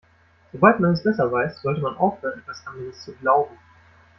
[0.51, 3.53] Sobald man es besser weiß, sollte man aufhören, etwas anderes zu glauben.